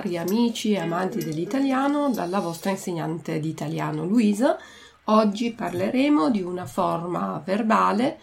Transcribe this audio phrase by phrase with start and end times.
[0.00, 4.56] cari amici e amanti dell'italiano dalla vostra insegnante di italiano Luisa.
[5.04, 8.18] Oggi parleremo di una forma verbale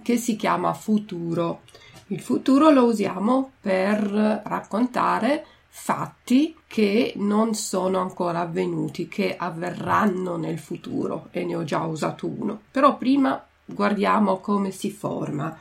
[0.00, 1.62] che si chiama futuro.
[2.08, 4.00] Il futuro lo usiamo per
[4.44, 11.82] raccontare fatti che non sono ancora avvenuti, che avverranno nel futuro e ne ho già
[11.84, 12.60] usato uno.
[12.70, 15.58] Però prima guardiamo come si forma.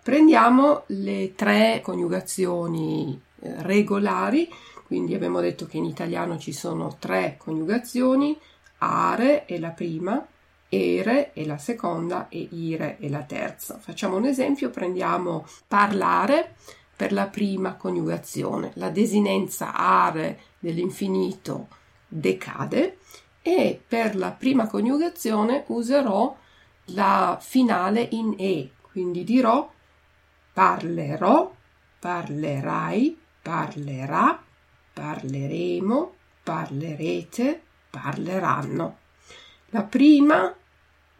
[0.00, 4.48] Prendiamo le tre coniugazioni eh, regolari,
[4.86, 8.38] quindi abbiamo detto che in italiano ci sono tre coniugazioni,
[8.78, 10.24] are è la prima,
[10.68, 13.78] ere è la seconda e ire è la terza.
[13.78, 16.54] Facciamo un esempio, prendiamo parlare
[16.94, 18.70] per la prima coniugazione.
[18.74, 21.66] La desinenza are dell'infinito
[22.06, 22.98] decade
[23.42, 26.36] e per la prima coniugazione userò
[26.90, 29.68] la finale in e, quindi dirò
[30.52, 31.52] parlerò,
[31.98, 34.45] parlerai, parlerà,
[34.96, 38.96] parleremo, parlerete, parleranno.
[39.66, 40.54] La prima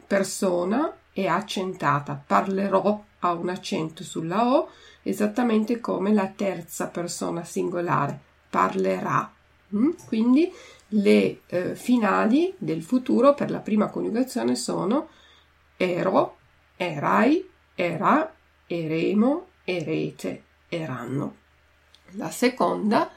[0.07, 4.69] persona è accentata, parlerò ha un accento sulla O,
[5.03, 8.19] esattamente come la terza persona singolare,
[8.49, 9.31] parlerà.
[9.75, 9.91] Mm?
[10.07, 10.51] Quindi
[10.89, 15.09] le eh, finali del futuro per la prima coniugazione sono
[15.75, 16.37] ero,
[16.77, 18.33] erai, era,
[18.65, 21.35] eremo, erete, eranno.
[22.13, 23.11] La seconda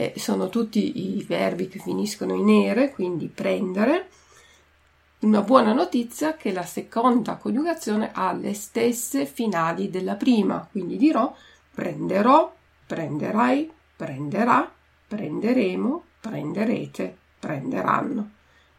[0.00, 4.08] eh, sono tutti i verbi che finiscono in ere, quindi prendere.
[5.20, 10.96] Una buona notizia è che la seconda coniugazione ha le stesse finali della prima, quindi
[10.96, 11.34] dirò
[11.72, 12.50] prenderò,
[12.86, 14.72] prenderai, prenderà,
[15.06, 18.30] prenderemo, prenderete, prenderanno.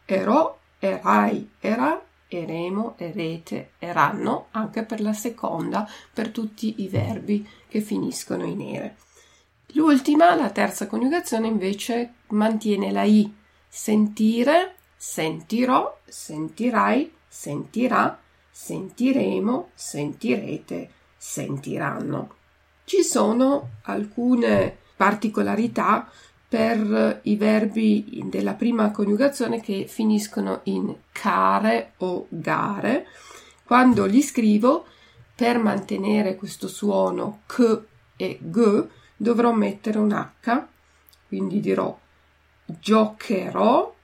[0.04, 7.80] Erò, erai, era, eremo, erete, eranno, anche per la seconda, per tutti i verbi che
[7.80, 8.96] finiscono in ere.
[9.74, 13.32] L'ultima, la terza coniugazione, invece mantiene la i.
[13.68, 18.18] Sentire, sentirò, sentirai, sentirà,
[18.50, 22.34] sentiremo, sentirete, sentiranno.
[22.84, 26.06] Ci sono alcune particolarità
[26.46, 33.06] per i verbi della prima coniugazione che finiscono in care o gare.
[33.64, 34.84] Quando li scrivo,
[35.34, 37.80] per mantenere questo suono k
[38.16, 38.86] e g,
[39.22, 40.66] dovrò mettere un H,
[41.28, 41.96] quindi dirò
[42.64, 43.94] giocherò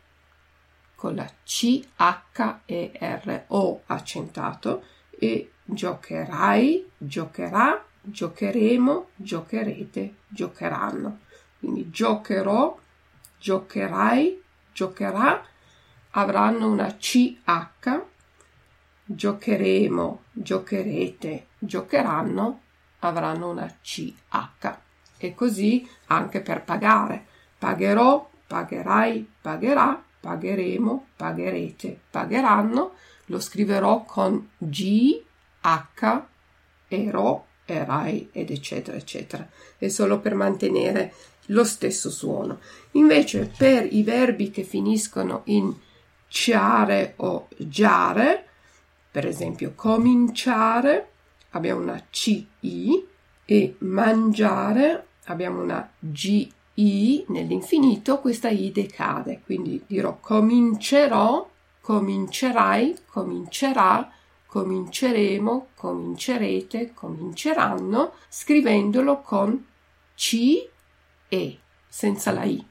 [0.95, 11.19] con la C, H e R O accentato e giocherai, giocherà, giocheremo, giocherete, giocheranno.
[11.59, 12.79] Quindi giocherò,
[13.41, 14.41] giocherai,
[14.73, 15.45] giocherà,
[16.11, 18.03] avranno una CH,
[19.05, 22.61] giocheremo, giocherete, giocheranno,
[23.01, 24.87] avranno una CH.
[25.19, 27.27] E così anche per pagare.
[27.59, 32.93] Pagherò, pagherai, pagherà, pagheremo, pagherete, pagheranno.
[33.27, 35.21] Lo scriverò con G,
[35.61, 36.23] H,
[36.89, 39.47] ero, erai ed eccetera eccetera.
[39.77, 41.13] È solo per mantenere
[41.47, 42.61] lo stesso suono.
[42.93, 45.75] Invece per i verbi che finiscono in
[46.29, 48.47] ciare o giare,
[49.11, 51.11] per esempio cominciare,
[51.51, 53.07] abbiamo una CI
[53.45, 61.49] e mangiare abbiamo una GI nell'infinito, questa I decade, quindi dirò comincerò,
[61.81, 64.11] comincerai, comincerà,
[64.47, 69.67] cominceremo, comincerete, cominceranno, scrivendolo con
[70.15, 70.69] C
[71.29, 72.65] e senza la I.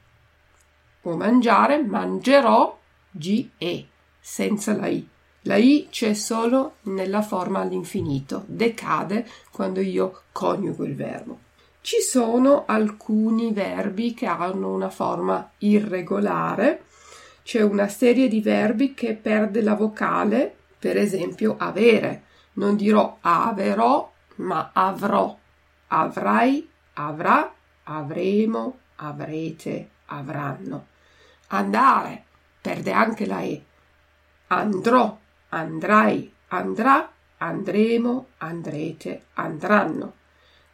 [1.02, 2.76] O mangiare, mangerò,
[3.10, 3.88] G e
[4.20, 5.08] senza la I.
[5.42, 11.46] La I c'è solo nella forma all'infinito, decade quando io coniugo il verbo.
[11.80, 16.84] Ci sono alcuni verbi che hanno una forma irregolare,
[17.42, 22.24] c'è una serie di verbi che perde la vocale, per esempio avere.
[22.54, 25.34] Non dirò averò, ma avrò.
[25.88, 27.50] Avrai, avrà,
[27.84, 30.86] avremo, avrete, avranno.
[31.48, 32.24] andare,
[32.60, 33.64] perde anche la E.
[34.48, 40.12] Andrò, andrai, andrà, andremo, andrete, andranno.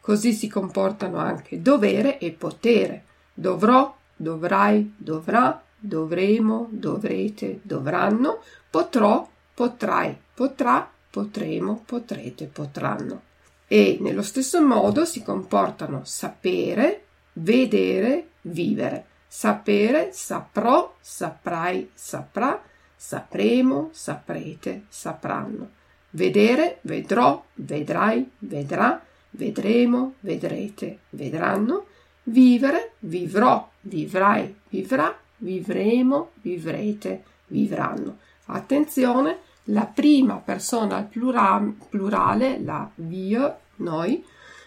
[0.05, 3.05] Così si comportano anche dovere e potere.
[3.33, 13.23] Dovrò, dovrai, dovrà, dovremo, dovrete, dovranno, potrò, potrai, potrà, potremo, potrete, potranno.
[13.67, 19.07] E nello stesso modo si comportano sapere, vedere, vivere.
[19.27, 22.63] Sapere, saprò, saprai, saprà,
[22.95, 25.71] sapremo, saprete, sapranno.
[26.11, 29.03] Vedere, vedrò, vedrai, vedrà,
[29.37, 31.87] vedremo, vedrete, vedranno.
[32.25, 38.19] Vivere, vivrò, vivrai, vivrà, vivremo, vivrete, vivranno.
[38.47, 44.25] Attenzione, la prima persona al plura- plurale, la wir, noi,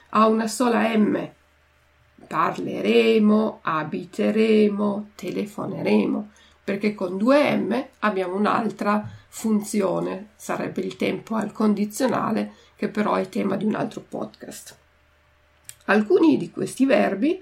[0.10, 1.30] ha una sola M.
[2.28, 6.32] Parleremo, abiteremo, telefoneremo,
[6.68, 13.30] perché con due M abbiamo un'altra funzione, sarebbe il tempo al condizionale, che però è
[13.30, 14.76] tema di un altro podcast.
[15.86, 17.42] Alcuni di questi verbi,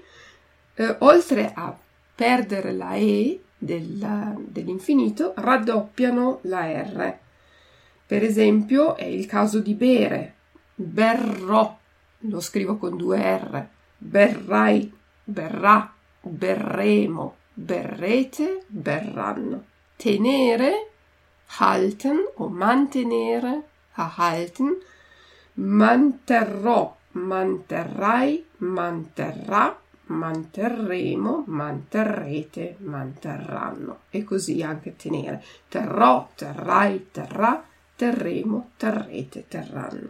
[0.76, 1.76] eh, oltre a
[2.14, 7.18] perdere la E del, dell'infinito, raddoppiano la R.
[8.06, 10.34] Per esempio, è il caso di bere,
[10.72, 11.76] berrò,
[12.16, 13.66] lo scrivo con due R,
[13.98, 19.64] berrai, berrà, berremo, berrete, berranno.
[19.96, 20.72] Tenere,
[21.58, 23.62] halten o mantenere,
[23.96, 24.76] erhalten,
[25.54, 34.00] manterrò, manterrai, manterrà, manterremo, manterrete, manterranno.
[34.10, 35.42] E così anche tenere.
[35.68, 37.64] Terrò, terrai, terrà,
[37.96, 40.08] terremo, terrete, terranno.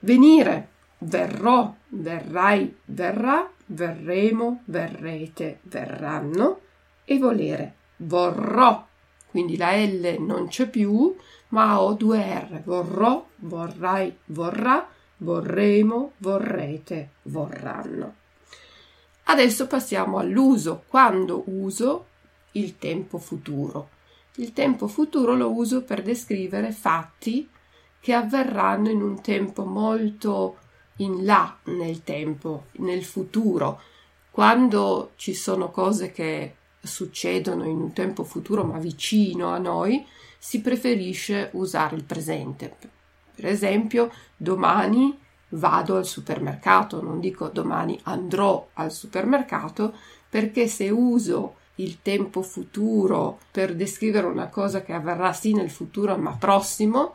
[0.00, 0.68] Venire,
[0.98, 6.60] verrò, verrai, verrà, verremo, verrete, verranno.
[7.04, 8.86] E volere, vorrò.
[9.30, 11.14] Quindi la L non c'è più,
[11.48, 12.62] ma ho due R.
[12.62, 14.88] Vorrò, vorrai, vorrà,
[15.18, 18.14] vorremo, vorrete, vorranno.
[19.24, 20.84] Adesso passiamo all'uso.
[20.86, 22.06] Quando uso
[22.52, 23.90] il tempo futuro?
[24.36, 27.48] Il tempo futuro lo uso per descrivere fatti
[28.00, 30.58] che avverranno in un tempo molto
[30.98, 33.80] in là nel tempo, nel futuro.
[34.30, 40.06] Quando ci sono cose che succedono in un tempo futuro ma vicino a noi,
[40.38, 42.76] si preferisce usare il presente.
[43.34, 45.18] Per esempio, domani
[45.50, 49.94] vado al supermercato, non dico domani andrò al supermercato,
[50.28, 56.16] perché se uso il tempo futuro per descrivere una cosa che avverrà sì nel futuro
[56.16, 57.14] ma prossimo,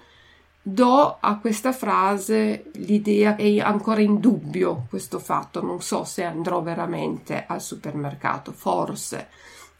[0.65, 6.23] do a questa frase l'idea che è ancora in dubbio questo fatto, non so se
[6.23, 9.27] andrò veramente al supermercato, forse.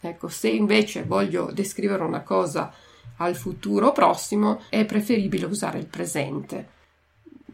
[0.02, 2.72] Ecco, se invece voglio descrivere una cosa
[3.18, 6.74] al futuro prossimo, è preferibile usare il presente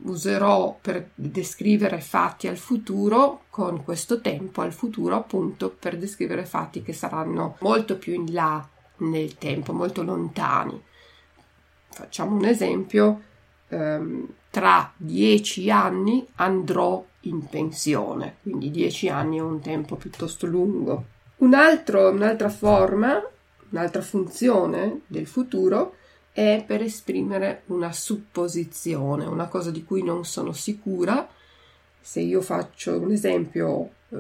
[0.02, 6.82] userò per descrivere fatti al futuro con questo tempo al futuro appunto per descrivere fatti
[6.82, 8.66] che saranno molto più in là
[8.98, 10.82] nel tempo, molto lontani.
[12.00, 13.22] Facciamo un esempio,
[13.68, 21.04] ehm, tra dieci anni andrò in pensione, quindi dieci anni è un tempo piuttosto lungo.
[21.40, 23.22] Un altro, un'altra forma,
[23.72, 25.96] un'altra funzione del futuro
[26.32, 31.28] è per esprimere una supposizione, una cosa di cui non sono sicura.
[32.00, 34.18] Se io faccio un esempio, eh,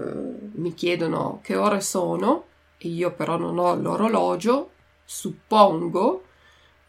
[0.55, 2.43] mi chiedono che ore sono
[2.77, 4.71] e io però non ho l'orologio,
[5.05, 6.23] suppongo,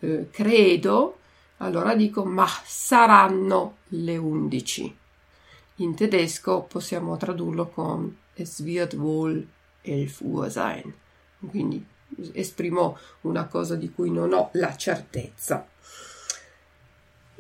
[0.00, 1.18] eh, credo,
[1.58, 4.96] allora dico ma saranno le 11.
[5.76, 9.46] In tedesco possiamo tradurlo con es wird wohl
[9.82, 10.92] 11 Uhr sein.
[11.48, 11.84] Quindi
[12.32, 15.66] esprimo una cosa di cui non ho la certezza.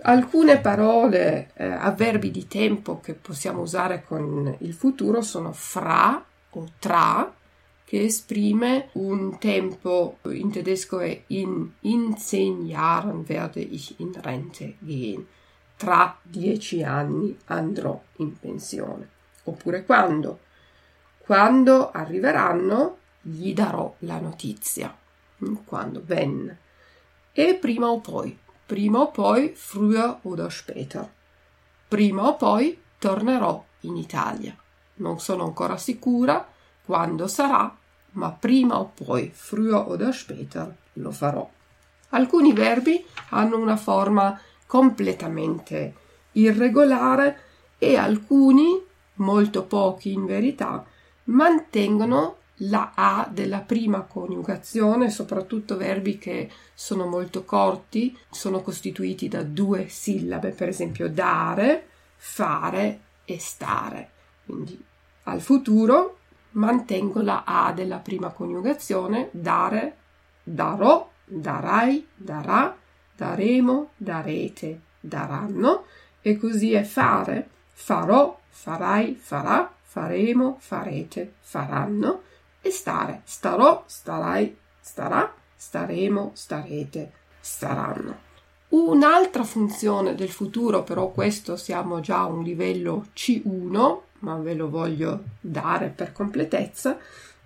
[0.02, 6.66] Alcune parole, eh, avverbi di tempo che possiamo usare con il futuro sono fra o
[6.78, 7.34] tra,
[7.90, 14.76] che esprime un tempo, in tedesco è in, in zehn Jahren werde ich in Rente
[14.78, 15.26] gehen.
[15.74, 19.08] Tra dieci anni andrò in pensione.
[19.42, 20.38] Oppure quando?
[21.18, 24.96] Quando arriveranno gli darò la notizia.
[25.44, 26.00] Mm, quando?
[26.06, 26.56] Wenn.
[27.32, 28.38] E prima o poi.
[28.66, 31.12] Prima o poi, früher oder später.
[31.88, 34.56] Prima o poi tornerò in Italia.
[34.98, 36.46] Non sono ancora sicura
[36.84, 37.78] quando sarà,
[38.12, 41.48] ma prima o poi, früher oder später, lo farò.
[42.10, 45.94] Alcuni verbi hanno una forma completamente
[46.32, 47.40] irregolare
[47.78, 48.82] e alcuni,
[49.14, 50.84] molto pochi in verità,
[51.24, 59.42] mantengono la A della prima coniugazione, soprattutto verbi che sono molto corti, sono costituiti da
[59.42, 64.10] due sillabe, per esempio dare, fare e stare.
[64.44, 64.78] Quindi
[65.24, 66.18] al futuro
[66.52, 69.96] mantengo la A della prima coniugazione, dare,
[70.42, 72.76] darò, darai, darà,
[73.16, 75.84] daremo, darete, daranno
[76.20, 82.22] e così è fare, farò, farai, farà, faremo, farete, faranno
[82.60, 88.28] e stare, starò, starai, starà, staremo, starete, staranno.
[88.70, 94.68] Un'altra funzione del futuro, però questo siamo già a un livello C1, ma ve lo
[94.68, 96.98] voglio dare per completezza,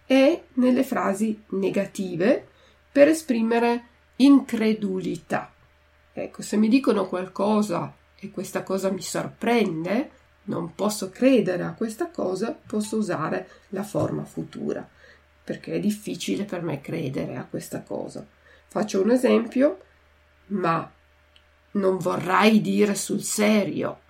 [0.05, 2.47] è nelle frasi negative
[2.91, 5.53] per esprimere incredulità.
[6.13, 10.11] Ecco, se mi dicono qualcosa e questa cosa mi sorprende,
[10.45, 14.87] non posso credere a questa cosa, posso usare la forma futura,
[15.43, 18.25] perché è difficile per me credere a questa cosa.
[18.67, 19.79] Faccio un esempio,
[20.49, 20.91] ma
[21.73, 24.01] non vorrai dire sul serio.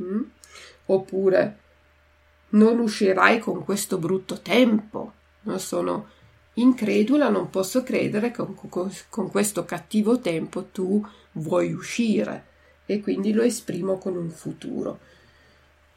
[0.00, 0.22] Mm?
[0.86, 1.58] Oppure
[2.50, 5.12] non uscirai con questo brutto tempo.
[5.42, 6.08] Non sono
[6.54, 12.46] incredula, non posso credere che con, con questo cattivo tempo tu vuoi uscire
[12.86, 14.98] e quindi lo esprimo con un futuro.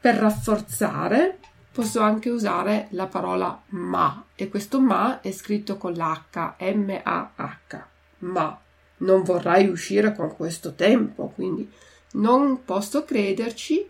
[0.00, 1.38] Per rafforzare
[1.72, 7.84] posso anche usare la parola ma e questo ma è scritto con l'H, M-A-H,
[8.18, 8.60] ma
[8.98, 11.68] non vorrai uscire con questo tempo, quindi
[12.12, 13.88] non posso crederci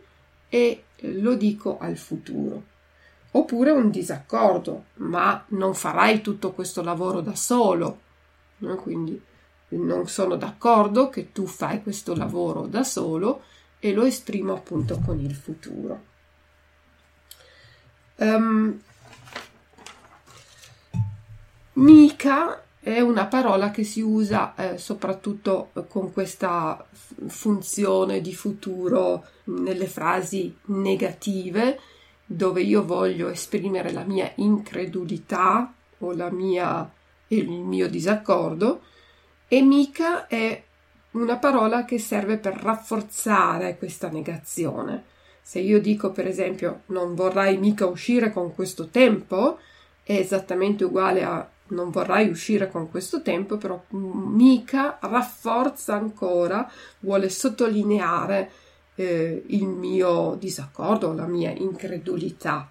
[0.54, 2.62] e lo dico al futuro.
[3.30, 8.00] Oppure un disaccordo, ma non farai tutto questo lavoro da solo,
[8.76, 9.18] quindi
[9.68, 13.44] non sono d'accordo che tu fai questo lavoro da solo
[13.78, 16.02] e lo esprimo appunto con il futuro.
[18.16, 18.78] Um,
[21.72, 26.84] mica è una parola che si usa eh, soprattutto con questa
[27.28, 31.78] funzione di futuro nelle frasi negative
[32.26, 36.90] dove io voglio esprimere la mia incredulità o la mia,
[37.28, 38.80] il mio disaccordo
[39.46, 40.60] e mica è
[41.12, 45.04] una parola che serve per rafforzare questa negazione.
[45.40, 49.58] Se io dico per esempio non vorrai mica uscire con questo tempo,
[50.02, 57.28] è esattamente uguale a non vorrai uscire con questo tempo, però mica rafforza ancora, vuole
[57.28, 58.50] sottolineare
[58.94, 62.70] eh, il mio disaccordo, la mia incredulità.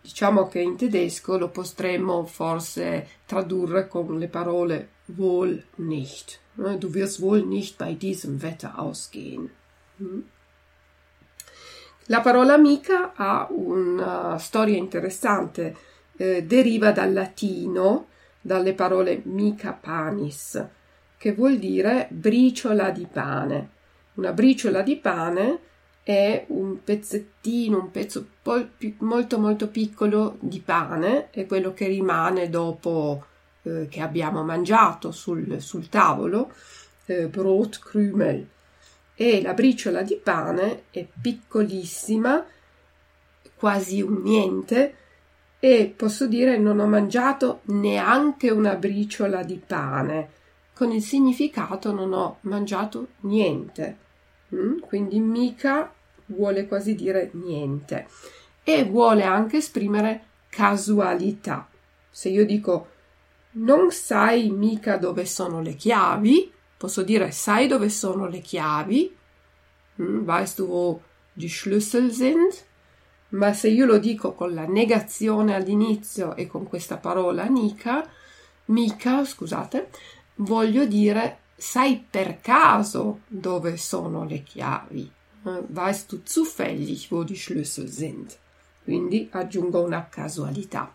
[0.00, 6.40] Diciamo che in tedesco lo potremmo forse tradurre con le parole wohl nicht.
[6.58, 9.50] Eh, du wirst wohl nicht bei diesem Wetter ausgehen.
[10.02, 10.20] Mm.
[12.06, 15.76] La parola amica ha una storia interessante,
[16.16, 18.08] eh, deriva dal latino,
[18.42, 20.62] dalle parole mica panis,
[21.16, 23.70] che vuol dire briciola di pane.
[24.14, 25.60] Una briciola di pane
[26.02, 28.26] è un pezzettino, un pezzo
[28.98, 33.24] molto molto piccolo di pane, è quello che rimane dopo
[33.62, 36.52] eh, che abbiamo mangiato sul, sul tavolo,
[37.06, 38.48] eh, Brotkrümel.
[39.14, 42.44] E la briciola di pane è piccolissima,
[43.54, 44.96] quasi un niente,
[45.64, 50.30] e posso dire non ho mangiato neanche una briciola di pane,
[50.74, 53.96] con il significato non ho mangiato niente.
[54.52, 54.80] Mm?
[54.80, 55.94] Quindi mica
[56.26, 58.08] vuole quasi dire niente
[58.64, 61.68] e vuole anche esprimere casualità.
[62.10, 62.88] Se io dico
[63.52, 69.16] non sai mica dove sono le chiavi, posso dire sai dove sono le chiavi?
[70.02, 70.26] Mm?
[70.26, 71.02] Weißt du wo
[71.34, 72.64] die Schlüssel sind?
[73.32, 78.06] Ma se io lo dico con la negazione all'inizio e con questa parola mica,
[78.66, 79.90] mica, scusate,
[80.36, 85.10] voglio dire sai per caso dove sono le chiavi.
[85.44, 88.36] Eh, weißt du zufällig wo die Schlüssel sind?
[88.84, 90.92] Quindi aggiungo una casualità.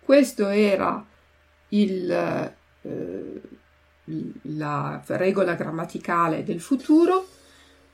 [0.00, 1.04] Questo era
[1.68, 2.10] il,
[2.82, 3.40] eh,
[4.42, 7.26] la regola grammaticale del futuro.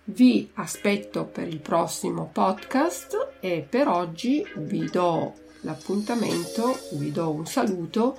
[0.05, 7.47] Vi aspetto per il prossimo podcast e per oggi vi do l'appuntamento, vi do un
[7.47, 8.17] saluto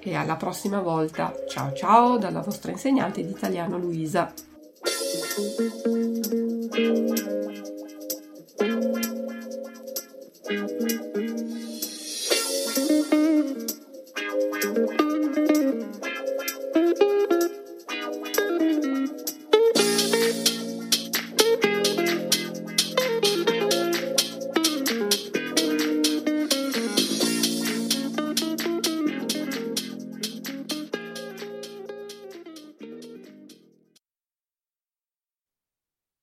[0.00, 1.34] e alla prossima volta.
[1.48, 4.32] Ciao ciao dalla vostra insegnante di italiano Luisa.